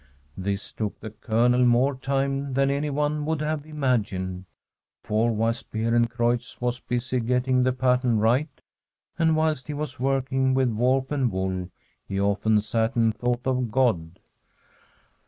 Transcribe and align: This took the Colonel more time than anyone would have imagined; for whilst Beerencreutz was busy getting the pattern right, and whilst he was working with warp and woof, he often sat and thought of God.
This 0.35 0.71
took 0.71 0.99
the 0.99 1.11
Colonel 1.11 1.63
more 1.63 1.93
time 1.93 2.53
than 2.53 2.71
anyone 2.71 3.23
would 3.27 3.39
have 3.41 3.67
imagined; 3.67 4.45
for 5.03 5.29
whilst 5.31 5.69
Beerencreutz 5.69 6.59
was 6.59 6.79
busy 6.79 7.19
getting 7.19 7.61
the 7.61 7.71
pattern 7.71 8.17
right, 8.17 8.49
and 9.19 9.35
whilst 9.35 9.67
he 9.67 9.75
was 9.75 9.99
working 9.99 10.55
with 10.55 10.71
warp 10.71 11.11
and 11.11 11.31
woof, 11.31 11.69
he 12.07 12.19
often 12.19 12.61
sat 12.61 12.95
and 12.95 13.13
thought 13.15 13.45
of 13.45 13.69
God. 13.69 14.17